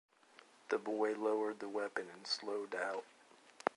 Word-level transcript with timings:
The 0.69 0.79
boy 0.79 1.13
lowered 1.13 1.59
the 1.59 1.69
weapon 1.69 2.07
in 2.09 2.25
slow 2.25 2.65
doubt. 2.65 3.05